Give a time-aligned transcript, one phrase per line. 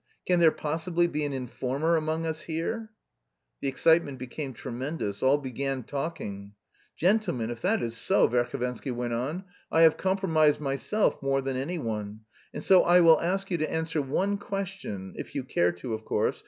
[0.25, 2.89] Can there possibly be an informer among us here?"
[3.59, 6.53] The excitement became tremendous; all began talking.
[6.97, 12.21] "Gentlemen, if that is so," Verhovensky went on, "I have compromised myself more than anyone,
[12.51, 16.03] and so I will ask you to answer one question, if you care to, of
[16.03, 16.39] course.